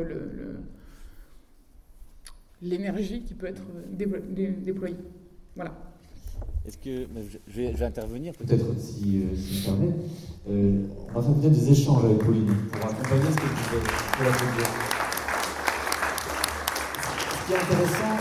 l'énergie 2.60 3.22
qui 3.22 3.34
peut 3.34 3.46
être 3.46 3.62
déployée. 3.90 4.96
Voilà. 5.56 5.91
Est-ce 6.64 6.78
que 6.78 7.08
je 7.48 7.60
vais, 7.60 7.82
intervenir 7.82 8.32
peut-être 8.34 8.64
si, 8.78 9.18
euh, 9.18 9.36
si 9.36 9.64
permet. 9.64 9.92
Euh, 10.48 10.86
on 11.08 11.18
va 11.18 11.22
faire 11.22 11.34
peut-être 11.34 11.52
des 11.52 11.70
échanges 11.72 12.04
avec 12.04 12.18
Pauline 12.18 12.46
pour 12.70 12.88
accompagner 12.88 13.30
ce 13.30 13.36
que 13.36 13.40
tu 13.40 13.74
veux 13.74 13.80
dire. 13.80 14.68
Ce 17.40 17.46
qui 17.46 17.52
est 17.52 17.56
intéressant 17.56 18.16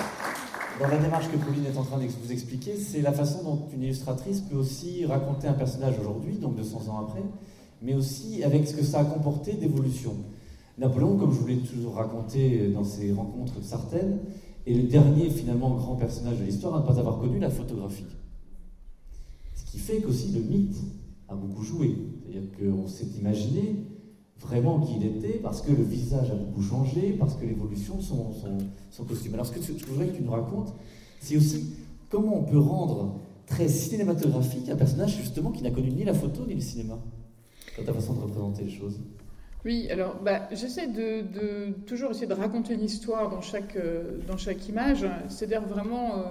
dans 0.80 0.88
la 0.88 0.98
démarche 0.98 1.30
que 1.30 1.38
Pauline 1.38 1.66
est 1.66 1.78
en 1.78 1.84
train 1.84 2.00
de 2.00 2.08
vous 2.08 2.32
expliquer, 2.32 2.78
c'est 2.78 3.02
la 3.04 3.12
façon 3.12 3.44
dont 3.44 3.60
une 3.76 3.84
illustratrice 3.84 4.42
peut 4.42 4.56
aussi 4.56 5.06
raconter 5.06 5.48
un 5.48 5.54
personnage 5.54 6.00
aujourd'hui, 6.00 6.38
donc 6.38 6.56
200 6.56 6.90
ans 6.90 7.06
après, 7.08 7.22
mais 7.84 7.94
aussi 7.94 8.44
avec 8.44 8.68
ce 8.68 8.74
que 8.74 8.84
ça 8.84 9.02
a 9.02 9.06
comporté 9.06 9.54
d'évolution. 9.54 10.16
Napoléon, 10.80 11.16
comme 11.18 11.32
je 11.32 11.38
vous 11.38 11.48
l'ai 11.48 11.58
toujours 11.58 11.94
raconté 11.94 12.70
dans 12.70 12.84
ses 12.84 13.14
rencontres 13.14 13.62
Sartène, 13.62 14.18
est 14.66 14.74
le 14.74 14.84
dernier 14.84 15.30
finalement 15.30 15.70
grand 15.76 15.96
personnage 15.96 16.40
de 16.40 16.44
l'histoire 16.44 16.76
à 16.76 16.80
ne 16.80 16.88
pas 16.88 16.98
avoir 16.98 17.20
connu 17.20 17.38
la 17.38 17.52
photographie. 17.52 18.06
Qui 19.72 19.80
fait 19.80 20.02
qu'aussi 20.02 20.34
le 20.34 20.42
mythe 20.42 20.76
a 21.30 21.36
beaucoup 21.36 21.64
joué. 21.64 21.96
C'est-à-dire 22.26 22.50
qu'on 22.60 22.88
s'est 22.88 23.08
imaginé 23.18 23.86
vraiment 24.38 24.82
qui 24.82 24.96
il 24.98 25.06
était, 25.06 25.40
parce 25.40 25.62
que 25.62 25.72
le 25.72 25.84
visage 25.84 26.30
a 26.30 26.36
beaucoup 26.36 26.62
changé, 26.62 27.16
parce 27.18 27.36
que 27.36 27.46
l'évolution 27.46 27.96
de 27.96 28.02
son, 28.02 29.06
costume. 29.06 29.34
Alors 29.36 29.46
ce 29.46 29.54
que, 29.54 29.62
je 29.62 29.86
voudrais 29.86 30.08
que 30.08 30.18
tu 30.18 30.24
nous 30.24 30.32
racontes, 30.32 30.74
c'est 31.22 31.38
aussi 31.38 31.76
comment 32.10 32.40
on 32.40 32.44
peut 32.44 32.58
rendre 32.58 33.22
très 33.46 33.70
cinématographique 33.70 34.68
un 34.68 34.76
personnage 34.76 35.16
justement 35.16 35.52
qui 35.52 35.64
n'a 35.64 35.72
connu 35.72 35.92
ni 35.92 36.04
la 36.04 36.14
photo 36.14 36.46
ni 36.46 36.56
le 36.56 36.62
cinéma 36.62 37.00
dans 37.78 37.86
ta 37.86 37.94
façon 37.94 38.14
de 38.14 38.22
représenter 38.22 38.64
les 38.64 38.72
choses 38.72 39.00
Oui, 39.64 39.88
alors 39.90 40.18
bah, 40.22 40.50
j'essaie 40.52 40.88
de, 40.88 41.72
toujours 41.86 42.12
essayer 42.12 42.28
de 42.28 42.34
raconter 42.34 42.74
une 42.74 42.84
histoire 42.84 43.30
dans 43.30 43.42
chaque, 43.42 43.78
euh, 43.78 44.20
dans 44.28 44.38
chaque 44.38 44.68
image, 44.68 45.06
c'est-à-dire 45.30 45.62
vraiment 45.62 46.18
euh, 46.18 46.24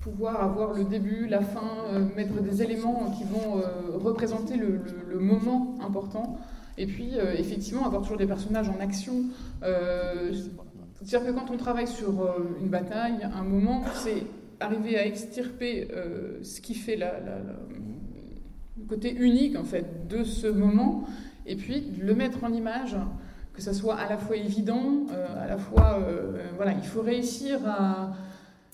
pouvoir 0.00 0.42
avoir 0.42 0.72
le 0.74 0.84
début, 0.84 1.26
la 1.26 1.40
fin, 1.40 1.70
euh, 1.92 2.04
mettre 2.16 2.40
des 2.40 2.62
éléments 2.62 3.12
qui 3.16 3.24
vont 3.24 3.62
représenter 3.98 4.56
le, 4.56 5.18
moment 5.18 5.74
important, 5.80 6.38
et 6.76 6.86
puis 6.86 7.14
effectivement 7.38 7.86
avoir 7.86 8.02
toujours 8.02 8.18
des 8.18 8.26
personnages 8.26 8.68
en 8.68 8.78
action. 8.80 9.14
c'est-à-dire 9.62 11.24
que 11.24 11.32
quand 11.32 11.50
on 11.50 11.56
travaille 11.56 11.86
sur 11.86 12.28
une 12.60 12.68
bataille, 12.68 13.18
un 13.22 13.42
moment, 13.42 13.82
c'est 13.94 14.24
arriver 14.60 14.98
à 14.98 15.06
extirper 15.06 15.88
ce 16.42 16.60
qui 16.60 16.74
fait 16.74 16.96
la 16.96 17.14
côté 18.88 19.14
unique 19.14 19.56
en 19.56 19.64
fait 19.64 20.06
de 20.06 20.22
ce 20.22 20.46
moment, 20.46 21.04
et 21.46 21.56
puis 21.56 21.92
le 21.98 22.14
mettre 22.14 22.44
en 22.44 22.52
image, 22.52 22.96
que 23.56 23.62
ça 23.62 23.72
soit 23.72 23.96
à 23.96 24.08
la 24.08 24.18
fois 24.18 24.36
évident, 24.36 25.06
euh, 25.10 25.44
à 25.44 25.46
la 25.46 25.56
fois, 25.56 25.98
euh, 26.00 26.42
voilà, 26.56 26.72
il 26.72 26.86
faut 26.86 27.02
réussir 27.02 27.58
à... 27.66 28.12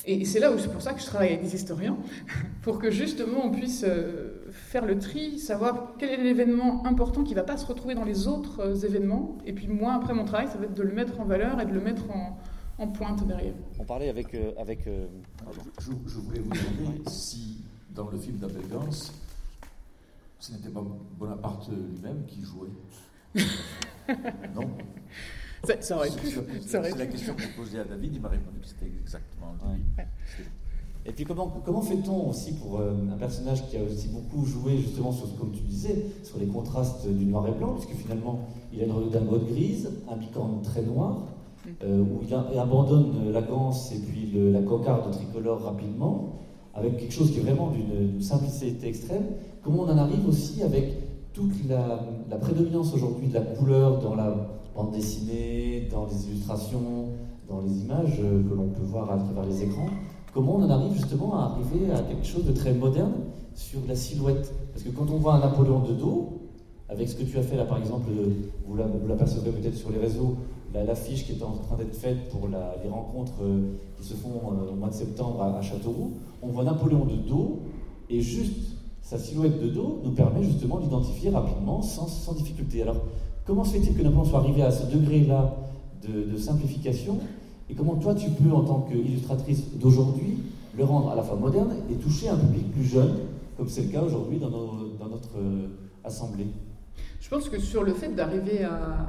Et 0.04 0.24
c'est 0.24 0.40
là 0.40 0.52
où 0.52 0.58
c'est 0.58 0.70
pour 0.70 0.82
ça 0.82 0.94
que 0.94 1.00
je 1.00 1.06
travaille 1.06 1.28
avec 1.28 1.42
des 1.42 1.54
historiens, 1.54 1.96
pour 2.62 2.78
que 2.78 2.90
justement 2.90 3.46
on 3.46 3.50
puisse 3.50 3.84
euh, 3.86 4.46
faire 4.50 4.84
le 4.84 4.98
tri, 4.98 5.38
savoir 5.38 5.94
quel 5.98 6.10
est 6.10 6.22
l'événement 6.22 6.84
important 6.86 7.22
qui 7.22 7.30
ne 7.30 7.36
va 7.36 7.44
pas 7.44 7.56
se 7.56 7.66
retrouver 7.66 7.94
dans 7.94 8.04
les 8.04 8.26
autres 8.26 8.84
événements. 8.84 9.38
Et 9.46 9.52
puis 9.52 9.68
moi, 9.68 9.94
après 9.94 10.14
mon 10.14 10.24
travail, 10.24 10.48
ça 10.48 10.58
va 10.58 10.64
être 10.64 10.74
de 10.74 10.82
le 10.82 10.92
mettre 10.92 11.20
en 11.20 11.24
valeur 11.24 11.60
et 11.60 11.66
de 11.66 11.72
le 11.72 11.80
mettre 11.80 12.10
en, 12.10 12.38
en 12.78 12.88
pointe 12.88 13.26
derrière. 13.26 13.54
On 13.78 13.84
parlait 13.84 14.08
avec... 14.08 14.36
avec 14.58 14.80
je, 14.86 15.90
je, 16.06 16.18
voulais 16.18 16.40
vous 16.40 16.50
demander 16.50 17.02
si 17.08 17.58
dans 17.94 18.08
le 18.08 18.18
film 18.18 18.38
d'Abel 18.38 18.62
ce 20.42 20.52
n'était 20.52 20.70
pas 20.70 20.82
Bonaparte 21.18 21.68
lui-même 21.68 22.26
qui 22.26 22.42
jouait. 22.42 22.68
non? 24.56 24.68
Ça, 25.80 25.96
aurait 25.96 26.10
pu. 26.10 26.28
C'est 26.66 26.96
la 26.96 27.06
question 27.06 27.34
que 27.34 27.42
j'ai 27.42 27.48
posée 27.48 27.78
à 27.78 27.84
David, 27.84 28.14
il 28.14 28.20
m'a 28.20 28.28
répondu 28.28 28.60
que 28.60 28.66
c'était 28.66 28.90
exactement 29.00 29.54
lui. 29.74 30.04
Et 31.04 31.10
puis 31.10 31.24
comment, 31.24 31.52
comment 31.64 31.82
fait-on 31.82 32.30
aussi 32.30 32.52
pour 32.52 32.78
euh, 32.78 32.92
un 33.12 33.16
personnage 33.16 33.66
qui 33.68 33.76
a 33.76 33.82
aussi 33.82 34.06
beaucoup 34.08 34.46
joué 34.46 34.76
justement 34.78 35.10
sur, 35.10 35.36
comme 35.36 35.50
tu 35.50 35.62
disais, 35.62 36.06
sur 36.22 36.38
les 36.38 36.46
contrastes 36.46 37.08
du 37.08 37.24
noir 37.24 37.48
et 37.48 37.50
blanc, 37.50 37.74
puisque 37.74 38.00
finalement 38.00 38.46
il 38.72 38.80
a 38.82 38.84
une 38.84 38.92
redingote 38.92 39.48
grise, 39.48 39.90
un 40.08 40.16
bicorne 40.16 40.62
très 40.62 40.82
noir, 40.82 41.22
mm. 41.64 41.70
euh, 41.82 42.02
où 42.02 42.20
il, 42.22 42.32
abandonne 42.56 43.32
la 43.32 43.42
ganse 43.42 43.92
et 43.92 43.98
puis 43.98 44.30
la 44.52 44.62
cocarde 44.62 45.10
tricolore 45.10 45.62
rapidement, 45.62 46.38
avec 46.74 46.96
quelque 46.98 47.12
chose 47.12 47.32
qui 47.32 47.38
est 47.38 47.42
vraiment 47.42 47.70
d'une 47.70 48.22
simplicité 48.22 48.86
extrême, 48.86 49.24
comment 49.62 49.82
on 49.82 49.90
en 49.90 49.98
arrive 49.98 50.26
aussi 50.28 50.62
avec 50.62 50.94
toute 51.32 51.68
la, 51.68 52.36
prédominance 52.38 52.94
aujourd'hui 52.94 53.28
de 53.28 53.34
la 53.34 53.40
couleur 53.40 54.00
dans 54.00 54.14
la 54.14 54.51
bande 54.74 54.92
dessinée, 54.92 55.88
dans 55.90 56.06
les 56.06 56.28
illustrations, 56.28 57.08
dans 57.48 57.60
les 57.60 57.82
images 57.82 58.18
euh, 58.20 58.42
que 58.42 58.54
l'on 58.54 58.68
peut 58.68 58.84
voir 58.84 59.10
à 59.10 59.16
travers 59.16 59.44
les 59.44 59.62
écrans, 59.62 59.86
comment 60.32 60.56
on 60.56 60.64
en 60.64 60.70
arrive 60.70 60.92
justement 60.94 61.34
à 61.36 61.44
arriver 61.44 61.92
à 61.92 62.00
quelque 62.02 62.26
chose 62.26 62.44
de 62.44 62.52
très 62.52 62.72
moderne 62.72 63.12
sur 63.54 63.80
la 63.86 63.96
silhouette? 63.96 64.52
Parce 64.72 64.84
que 64.84 64.90
quand 64.90 65.10
on 65.10 65.18
voit 65.18 65.34
un 65.34 65.40
Napoléon 65.40 65.80
de 65.80 65.92
dos, 65.92 66.38
avec 66.88 67.08
ce 67.08 67.16
que 67.16 67.24
tu 67.24 67.38
as 67.38 67.42
fait 67.42 67.56
là 67.56 67.64
par 67.64 67.78
exemple, 67.78 68.10
vous 68.66 68.76
l'apercevrez 69.08 69.50
peut-être 69.50 69.76
sur 69.76 69.90
les 69.90 69.98
réseaux, 69.98 70.36
l'affiche 70.80 71.26
qui 71.26 71.32
est 71.32 71.42
en 71.42 71.52
train 71.52 71.76
d'être 71.76 71.94
faite 71.94 72.30
pour 72.30 72.48
les 72.48 72.88
rencontres 72.88 73.42
euh, 73.42 73.72
qui 73.96 74.04
se 74.04 74.14
font 74.14 74.30
euh, 74.30 74.72
au 74.72 74.74
mois 74.74 74.88
de 74.88 74.94
septembre 74.94 75.42
à, 75.42 75.60
Châteauroux, 75.60 76.12
on 76.40 76.48
voit 76.48 76.64
Napoléon 76.64 77.04
de 77.04 77.16
dos 77.16 77.60
et 78.08 78.20
juste 78.20 78.76
sa 79.02 79.18
silhouette 79.18 79.60
de 79.60 79.68
dos 79.68 80.00
nous 80.04 80.12
permet 80.12 80.42
justement 80.42 80.78
d'identifier 80.78 81.30
rapidement 81.30 81.82
sans, 81.82 82.06
sans, 82.06 82.32
difficulté. 82.32 82.82
Alors, 82.82 82.96
comment 83.46 83.64
se 83.64 83.72
fait-il 83.72 83.96
que 83.96 84.02
Napoléon 84.02 84.24
soit 84.24 84.40
arrivé 84.40 84.62
à 84.62 84.70
ce 84.70 84.86
degré-là 84.86 85.56
de, 86.06 86.36
simplification 86.36 87.18
Et 87.70 87.74
comment 87.74 87.94
toi, 87.94 88.14
tu 88.14 88.30
peux, 88.30 88.52
en 88.52 88.64
tant 88.64 88.80
qu'illustratrice 88.80 89.78
d'aujourd'hui, 89.78 90.38
le 90.76 90.84
rendre 90.84 91.10
à 91.10 91.14
la 91.14 91.22
fois 91.22 91.36
moderne 91.36 91.74
et 91.90 91.94
toucher 91.94 92.28
un 92.28 92.36
public 92.36 92.72
plus 92.72 92.84
jeune, 92.84 93.14
comme 93.56 93.68
c'est 93.68 93.82
le 93.82 93.88
cas 93.88 94.02
aujourd'hui 94.02 94.38
dans, 94.38 94.50
dans, 94.50 95.08
notre 95.08 95.38
euh, 95.38 95.68
assemblée? 96.02 96.46
Je 97.20 97.28
pense 97.28 97.48
que 97.48 97.58
sur 97.60 97.84
le 97.84 97.94
fait 97.94 98.08
d'arriver 98.08 98.64
à, 98.64 99.08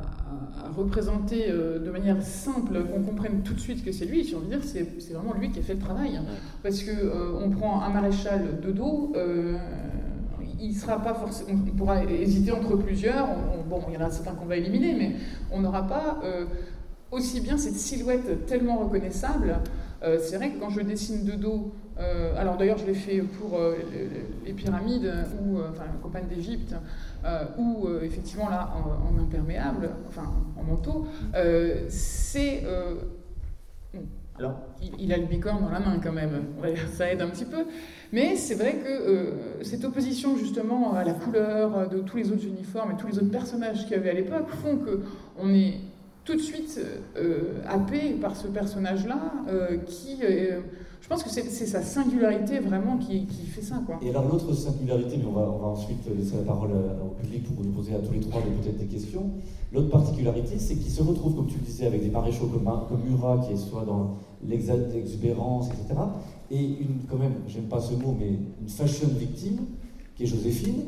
représenter 0.78 1.46
euh, 1.50 1.80
de 1.80 1.92
manière 1.92 2.22
simple, 2.22 2.84
qu'on 2.86 3.02
comprenne 3.02 3.42
tout 3.44 3.54
de 3.54 3.60
suite 3.60 3.84
que 3.84 3.92
c'est 3.92 4.06
lui, 4.06 4.24
j'ai 4.24 4.36
envie 4.36 4.48
de 4.48 4.56
dire, 4.56 4.64
c'est 4.64 5.14
vraiment 5.14 5.34
lui 5.34 5.52
qui 5.52 5.60
a 5.60 5.62
fait 5.62 5.74
le 5.74 5.80
travail. 5.80 6.20
Parce 6.62 6.84
que 6.84 6.92
euh, 6.92 7.40
on 7.44 7.50
prend 7.50 7.82
un 7.82 7.90
maréchal 7.90 8.60
de 8.62 8.72
dos, 8.72 9.12
euh, 9.16 9.58
il 10.66 10.76
sera 10.76 10.98
pas 11.00 11.14
forcément, 11.14 11.60
on 11.68 11.78
pourra 11.78 12.04
hésiter 12.04 12.52
entre 12.52 12.76
plusieurs. 12.78 13.28
bon, 13.70 13.82
il 13.90 13.96
y 13.96 13.98
en 13.98 14.02
a 14.02 14.10
certains 14.10 14.34
qu'on 14.34 14.46
va 14.46 14.58
éliminer, 14.58 14.94
mais 14.94 15.16
on 15.52 15.62
n'aura 15.62 15.88
pas 15.88 16.20
aussi 17.12 17.42
bien 17.42 17.58
cette 17.58 17.76
silhouette 17.76 18.46
tellement 18.46 18.78
reconnaissable. 18.78 19.60
c'est 20.02 20.38
vrai 20.38 20.52
que 20.52 20.60
quand 20.60 20.70
je 20.70 20.82
dessine 20.82 21.26
de 21.26 21.34
dos 21.34 21.74
euh, 22.00 22.36
alors 22.38 22.58
d'ailleurs, 22.58 22.78
je 22.78 22.86
l'ai 22.86 22.94
fait 22.94 23.22
pour 23.22 23.58
euh, 23.58 23.76
les, 24.46 24.54
pyramides 24.54 25.12
ou 25.42 25.58
euh, 25.58 25.70
enfin 25.72 25.84
la 25.86 26.00
campagne 26.02 26.28
d'Égypte, 26.28 26.76
ou 27.58 27.88
effectivement 28.02 28.50
là 28.50 28.74
en, 28.76 29.18
imperméable, 29.20 29.90
enfin 30.10 30.30
en 30.58 30.64
manteau. 30.64 31.08
c'est 31.90 32.64
alors, 34.40 34.58
il, 35.00 35.14
a 35.14 35.18
le 35.18 35.26
bicorne 35.26 35.62
dans 35.62 35.70
la 35.70 35.80
main 35.80 36.00
quand 36.04 36.12
même, 36.12 36.44
ça 36.92 37.12
aide 37.12 37.22
un 37.22 37.30
petit 37.30 37.46
peu. 37.46 37.66
Mais 38.12 38.36
c'est 38.36 38.56
vrai 38.56 38.78
que 38.84 39.62
cette 39.62 39.86
opposition 39.86 40.36
justement 40.38 40.94
à 40.96 41.04
la 41.04 41.14
couleur 41.14 41.88
de 41.88 42.00
tous 42.00 42.18
les 42.18 42.32
autres 42.32 42.46
uniformes 42.46 42.94
et 42.94 42.98
tous 42.98 43.08
les 43.08 43.18
autres 43.18 43.32
personnages 43.32 43.84
qu'il 43.84 43.92
y 43.92 43.96
avait 43.96 44.10
à 44.10 44.14
l'époque 44.14 44.50
font 44.50 44.78
qu'on 44.78 45.54
est 45.54 45.76
tout 46.26 46.34
de 46.34 46.42
suite 46.42 46.80
happé 47.68 48.16
par 48.20 48.36
ce 48.36 48.48
personnage-là 48.48 49.20
qui 49.86 50.18
je 51.04 51.10
pense 51.10 51.22
que 51.22 51.30
c'est 51.30 51.66
sa 51.66 51.82
singularité 51.82 52.60
vraiment 52.60 52.98
qui, 52.98 53.26
fait 53.26 53.62
ça. 53.62 53.82
Quoi. 53.86 54.00
Et 54.02 54.10
alors 54.10 54.26
l'autre 54.26 54.54
singularité, 54.54 55.18
mais 55.18 55.26
on 55.26 55.34
va, 55.34 55.68
ensuite 55.68 56.00
laisser 56.18 56.38
la 56.38 56.44
parole 56.44 56.72
au 56.72 57.10
public 57.22 57.44
pour 57.54 57.66
nous 57.66 57.72
poser 57.72 57.94
à 57.94 58.00
tous 58.00 58.14
les 58.14 58.22
trois 58.22 58.42
peut-être 58.42 58.78
des 58.78 58.86
questions. 58.86 59.30
L'autre 59.74 59.90
particularité, 59.90 60.58
c'est 60.58 60.76
qu'il 60.76 60.90
se 60.90 61.04
retrouve, 61.04 61.36
comme 61.36 61.48
tu 61.48 61.58
le 61.58 61.66
disais, 61.66 61.88
avec 61.88 62.02
des 62.02 62.10
maréchaux 62.10 62.48
comme, 62.48 62.64
Murat, 63.06 63.40
qui 63.46 63.52
est 63.52 63.58
soit 63.58 63.84
dans 63.84 64.16
l'exubérance, 64.48 65.68
etc. 65.68 66.00
Et 66.50 66.64
une, 66.64 67.02
quand 67.10 67.18
même, 67.18 67.34
j'aime 67.50 67.66
pas 67.66 67.82
ce 67.82 67.96
mot, 67.96 68.16
mais 68.18 68.30
une 68.62 68.70
fashion 68.70 69.10
victime, 69.10 69.60
qui 70.16 70.24
est 70.24 70.28
Joséphine, 70.28 70.84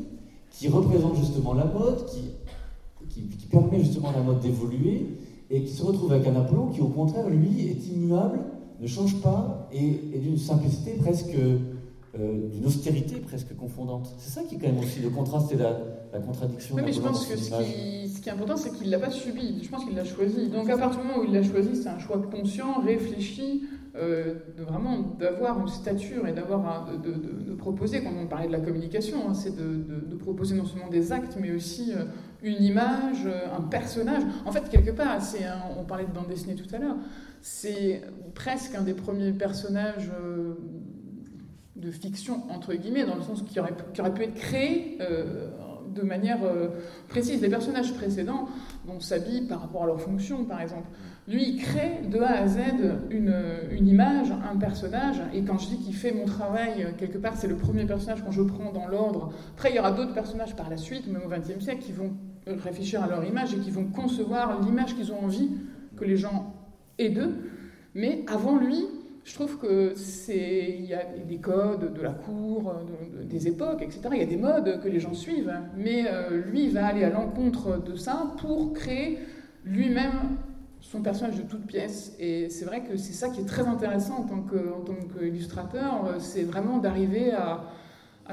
qui 0.50 0.68
représente 0.68 1.16
justement 1.16 1.52
la 1.52 1.66
mode, 1.66 2.06
qui, 2.06 3.20
permet 3.50 3.80
justement 3.80 4.12
la 4.12 4.22
mode 4.22 4.40
d'évoluer, 4.40 5.08
et 5.50 5.62
qui 5.62 5.72
se 5.72 5.82
retrouve 5.82 6.12
avec 6.12 6.26
un 6.26 6.36
Apollon 6.36 6.68
qui, 6.68 6.80
au 6.80 6.88
contraire, 6.88 7.28
lui, 7.28 7.68
est 7.68 7.86
immuable 7.94 8.40
ne 8.80 8.86
change 8.86 9.20
pas 9.20 9.68
et, 9.72 10.18
d'une 10.18 10.38
simplicité 10.38 10.92
presque 10.92 11.34
euh, 11.34 12.48
d'une 12.48 12.64
austérité 12.64 13.16
presque 13.16 13.54
confondante. 13.56 14.14
C'est 14.18 14.30
ça 14.30 14.42
qui 14.42 14.54
est 14.54 14.58
quand 14.58 14.68
même 14.68 14.78
aussi 14.78 15.00
le 15.00 15.10
contraste 15.10 15.52
et 15.52 15.56
la, 15.56 16.20
contradiction. 16.20 16.74
Oui, 16.74 16.82
mais 16.82 16.92
je 16.92 17.00
pense 17.00 17.26
que 17.26 17.36
ce 17.36 17.50
qui, 17.50 18.08
ce 18.08 18.20
qui, 18.22 18.28
est 18.30 18.32
important, 18.32 18.56
c'est 18.56 18.72
qu'il 18.72 18.86
ne 18.86 18.92
l'a 18.92 18.98
pas 18.98 19.10
subi. 19.10 19.62
Je 19.62 19.68
pense 19.68 19.84
qu'il 19.84 19.94
l'a 19.94 20.04
choisi. 20.04 20.48
Donc 20.48 20.70
à 20.70 20.78
partir 20.78 21.02
du 21.02 21.06
moment 21.06 21.20
où 21.20 21.24
il 21.24 21.32
l'a 21.32 21.42
choisi, 21.42 21.76
c'est 21.76 21.90
un 21.90 21.98
choix 21.98 22.22
conscient, 22.22 22.80
réfléchi, 22.80 23.64
euh, 23.98 24.34
de 24.58 24.62
vraiment 24.62 24.98
d'avoir 25.18 25.58
une 25.58 25.68
stature 25.68 26.26
et 26.28 26.32
d'avoir 26.32 26.86
de, 27.02 27.12
de, 27.12 27.54
proposer, 27.54 28.02
quand 28.02 28.12
on 28.20 28.26
parlait 28.26 28.46
de 28.46 28.52
la 28.52 28.60
communication, 28.60 29.28
hein, 29.28 29.32
c'est 29.32 29.56
de, 29.56 30.14
proposer 30.16 30.54
non 30.54 30.66
seulement 30.66 30.88
des 30.88 31.12
actes, 31.12 31.38
mais 31.40 31.50
aussi 31.50 31.92
euh, 31.92 32.04
une 32.46 32.62
image, 32.62 33.26
un 33.26 33.62
personnage. 33.62 34.22
En 34.44 34.52
fait, 34.52 34.68
quelque 34.70 34.92
part, 34.92 35.20
c'est 35.20 35.44
on 35.78 35.84
parlait 35.84 36.04
de 36.04 36.12
bande 36.12 36.28
dessinée 36.28 36.54
tout 36.54 36.74
à 36.74 36.78
l'heure, 36.78 36.96
c'est 37.42 38.02
presque 38.34 38.74
un 38.74 38.82
des 38.82 38.94
premiers 38.94 39.32
personnages 39.32 40.10
de 41.76 41.90
fiction, 41.90 42.42
entre 42.50 42.74
guillemets, 42.74 43.04
dans 43.04 43.16
le 43.16 43.22
sens 43.22 43.42
qui 43.42 43.60
aurait, 43.60 43.74
qui 43.92 44.00
aurait 44.00 44.14
pu 44.14 44.22
être 44.22 44.34
créé 44.34 44.96
euh, 45.00 45.48
de 45.94 46.02
manière 46.02 46.42
euh, 46.42 46.68
précise. 47.08 47.40
Les 47.42 47.50
personnages 47.50 47.92
précédents, 47.94 48.48
on 48.88 48.98
s'habille 48.98 49.42
par 49.42 49.60
rapport 49.60 49.84
à 49.84 49.86
leur 49.86 50.00
fonction, 50.00 50.44
par 50.44 50.60
exemple. 50.62 50.88
Lui, 51.28 51.50
il 51.50 51.62
crée 51.62 52.00
de 52.08 52.18
A 52.18 52.38
à 52.38 52.46
Z 52.46 52.58
une, 53.10 53.34
une 53.70 53.88
image, 53.88 54.28
un 54.30 54.56
personnage, 54.56 55.20
et 55.34 55.42
quand 55.42 55.58
je 55.58 55.68
dis 55.68 55.78
qu'il 55.78 55.94
fait 55.94 56.12
mon 56.12 56.24
travail, 56.24 56.94
quelque 56.98 57.18
part, 57.18 57.36
c'est 57.36 57.48
le 57.48 57.56
premier 57.56 57.84
personnage 57.84 58.24
quand 58.24 58.30
je 58.30 58.42
prends 58.42 58.72
dans 58.72 58.86
l'ordre. 58.86 59.32
Après, 59.54 59.70
il 59.70 59.76
y 59.76 59.78
aura 59.78 59.92
d'autres 59.92 60.14
personnages 60.14 60.54
par 60.56 60.70
la 60.70 60.76
suite, 60.76 61.06
même 61.08 61.22
au 61.26 61.28
XXe 61.28 61.62
siècle, 61.62 61.82
qui 61.82 61.92
vont 61.92 62.12
réfléchir 62.46 63.02
à 63.02 63.08
leur 63.08 63.24
image 63.24 63.54
et 63.54 63.58
qui 63.58 63.70
vont 63.70 63.84
concevoir 63.84 64.60
l'image 64.62 64.94
qu'ils 64.94 65.12
ont 65.12 65.24
envie 65.24 65.50
que 65.96 66.04
les 66.04 66.16
gens 66.16 66.54
aient 66.98 67.10
d'eux. 67.10 67.34
Mais 67.94 68.24
avant 68.28 68.56
lui, 68.56 68.84
je 69.24 69.34
trouve 69.34 69.58
que 69.58 69.94
c'est 69.96 70.76
il 70.78 70.84
y 70.84 70.94
a 70.94 71.02
des 71.04 71.38
codes 71.38 71.92
de 71.92 72.00
la 72.00 72.12
cour, 72.12 72.74
des 73.24 73.48
époques, 73.48 73.82
etc. 73.82 74.02
Il 74.12 74.18
y 74.18 74.22
a 74.22 74.26
des 74.26 74.36
modes 74.36 74.80
que 74.80 74.88
les 74.88 75.00
gens 75.00 75.14
suivent, 75.14 75.52
mais 75.76 76.04
euh, 76.06 76.42
lui 76.46 76.64
il 76.64 76.70
va 76.72 76.86
aller 76.86 77.02
à 77.02 77.10
l'encontre 77.10 77.82
de 77.82 77.96
ça 77.96 78.34
pour 78.38 78.72
créer 78.72 79.18
lui-même 79.64 80.36
son 80.80 81.02
personnage 81.02 81.36
de 81.36 81.42
toute 81.42 81.66
pièce. 81.66 82.14
Et 82.20 82.48
c'est 82.50 82.64
vrai 82.64 82.82
que 82.84 82.96
c'est 82.96 83.12
ça 83.12 83.28
qui 83.28 83.40
est 83.40 83.46
très 83.46 83.66
intéressant 83.66 84.18
en 84.18 84.22
tant 84.22 84.46
qu'illustrateur, 85.18 86.14
c'est 86.20 86.44
vraiment 86.44 86.78
d'arriver 86.78 87.32
à, 87.32 87.64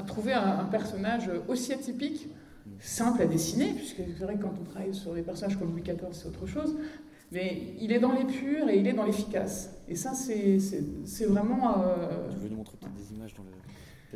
trouver 0.06 0.32
un, 0.32 0.64
personnage 0.70 1.30
aussi 1.48 1.72
atypique 1.72 2.28
simple 2.80 3.22
à 3.22 3.26
dessiner, 3.26 3.72
puisque 3.72 4.02
c'est 4.16 4.24
vrai 4.24 4.36
que 4.36 4.42
quand 4.42 4.54
on 4.60 4.64
travaille 4.64 4.94
sur 4.94 5.14
des 5.14 5.22
personnages 5.22 5.58
comme 5.58 5.72
Louis 5.72 5.82
XIV, 5.82 5.98
c'est 6.12 6.28
autre 6.28 6.46
chose, 6.46 6.76
mais 7.32 7.74
il 7.80 7.92
est 7.92 7.98
dans 7.98 8.12
l'épure 8.12 8.68
et 8.68 8.78
il 8.78 8.86
est 8.86 8.92
dans 8.92 9.04
l'efficace. 9.04 9.70
Et 9.88 9.96
ça, 9.96 10.12
c'est 10.14 10.58
vraiment. 11.26 11.78
Euh... 11.78 12.30
Je 12.30 12.38
vais 12.38 12.50
nous 12.50 12.56
montrer 12.56 12.76
peut-être 12.80 12.94
des 12.94 13.14
images 13.14 13.34
dans 13.34 13.42
le. 13.42 13.50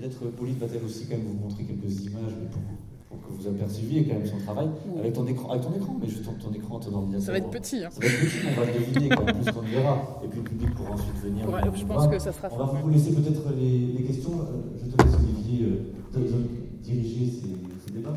Peut-être 0.01 0.25
euh, 0.25 0.31
Pauline 0.31 0.57
va-t-elle 0.59 0.85
aussi 0.85 1.07
quand 1.07 1.17
même 1.17 1.27
vous 1.27 1.35
montrer 1.35 1.65
quelques 1.65 2.05
images 2.05 2.33
pour, 2.53 3.19
pour, 3.19 3.27
que 3.27 3.33
vous 3.33 3.49
aperceviez 3.49 4.05
quand 4.07 4.15
même 4.15 4.27
son 4.27 4.39
travail 4.39 4.69
avec 4.97 5.13
ton 5.13 5.27
écran, 5.27 5.51
avec 5.51 5.65
ton 5.65 5.75
écran, 5.75 5.97
mais 6.01 6.07
juste 6.07 6.25
ton, 6.25 6.35
ton 6.35 6.55
écran, 6.55 6.79
ton 6.79 6.95
ordinateur. 6.95 7.27
Ça 7.27 7.33
va 7.33 7.39
être 7.39 7.51
petit. 7.51 7.85
Hein. 7.85 7.91
Ça 7.91 8.01
va 8.01 8.07
être 8.07 8.21
petit, 8.21 8.47
on 8.47 8.61
va 8.61 8.67
le 8.67 8.73
deviner 8.79 9.09
quand 9.09 9.25
même, 9.25 9.41
plus 9.41 9.53
qu'on 9.53 9.63
le 9.63 9.69
verra. 9.69 10.21
Et 10.25 10.29
puis 10.29 10.39
le 10.39 10.45
public 10.45 10.75
pourra 10.75 10.91
ensuite 10.93 11.17
venir. 11.17 11.75
je 11.75 11.85
pense 11.85 12.07
que 12.07 12.19
ça 12.21 12.33
sera. 12.33 12.49
On 12.53 12.57
va 12.59 12.81
vous 12.81 12.91
laisser 12.91 13.11
peut-être 13.11 13.43
les, 13.59 13.79
les, 13.99 14.05
questions. 14.05 14.41
Euh, 14.41 14.79
je 14.81 14.91
te 14.95 15.03
laisse 15.03 15.15
Olivier 15.17 15.67
euh, 15.67 16.21
diriger 16.85 17.27
ces, 17.33 17.87
ces 17.87 17.93
débats. 17.93 18.17